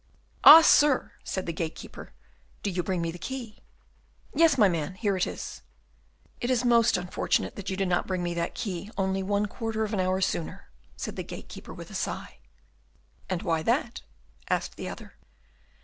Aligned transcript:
"Ah! 0.43 0.61
sir," 0.63 1.11
said 1.23 1.45
the 1.45 1.53
gatekeeper, 1.53 2.11
"do 2.63 2.71
you 2.71 2.81
bring 2.81 3.03
me 3.03 3.11
the 3.11 3.19
key?" 3.19 3.59
"Yes, 4.33 4.57
my 4.57 4.67
man, 4.67 4.95
here 4.95 5.15
it 5.15 5.27
is." 5.27 5.61
"It 6.39 6.49
is 6.49 6.65
most 6.65 6.97
unfortunate 6.97 7.55
that 7.55 7.69
you 7.69 7.77
did 7.77 7.87
not 7.87 8.07
bring 8.07 8.23
me 8.23 8.33
that 8.33 8.55
key 8.55 8.89
only 8.97 9.21
one 9.21 9.45
quarter 9.45 9.83
of 9.83 9.93
an 9.93 9.99
hour 9.99 10.19
sooner," 10.19 10.71
said 10.97 11.17
the 11.17 11.23
gatekeeper, 11.23 11.71
with 11.71 11.91
a 11.91 11.93
sigh. 11.93 12.39
"And 13.29 13.43
why 13.43 13.61
that?" 13.61 14.01
asked 14.49 14.75
the 14.75 14.89
other. 14.89 15.17